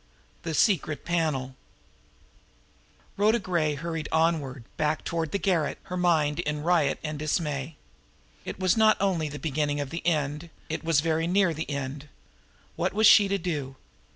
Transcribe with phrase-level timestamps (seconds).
[0.41, 1.55] THE SECRET PANEL
[3.17, 7.75] Rhoda Gray hurried onward, back toward the garret, her mind in riot and dismay.
[8.43, 12.09] It was not only the beginning of the end; it was very near the end!
[12.75, 13.75] What was she to do?